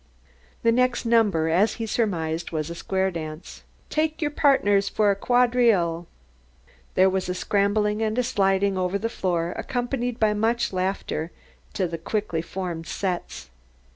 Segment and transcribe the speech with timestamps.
[0.63, 3.61] The next number, as he surmised, was a square dance.
[3.91, 6.07] "Take your pardners fer a quadrille!"
[6.95, 11.29] There was a scrambling and a sliding over the floor, accompanied by much laughter,
[11.73, 13.51] to the quickly formed "sets."